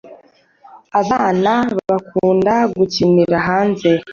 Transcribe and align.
Abana 1.01 1.53
bakunda 1.89 2.53
gukinira 2.75 3.37
hanze. 3.47 3.89